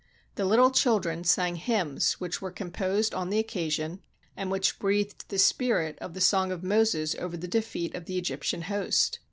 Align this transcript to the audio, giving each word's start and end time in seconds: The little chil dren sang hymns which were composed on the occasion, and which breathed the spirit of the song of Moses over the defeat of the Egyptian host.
The 0.33 0.45
little 0.45 0.71
chil 0.71 0.97
dren 0.99 1.23
sang 1.23 1.57
hymns 1.57 2.13
which 2.13 2.41
were 2.41 2.49
composed 2.49 3.13
on 3.13 3.29
the 3.29 3.37
occasion, 3.37 4.01
and 4.35 4.49
which 4.49 4.79
breathed 4.79 5.25
the 5.29 5.37
spirit 5.37 5.99
of 5.99 6.15
the 6.15 6.21
song 6.21 6.51
of 6.51 6.63
Moses 6.63 7.13
over 7.19 7.37
the 7.37 7.47
defeat 7.47 7.93
of 7.93 8.05
the 8.05 8.17
Egyptian 8.17 8.63
host. 8.63 9.19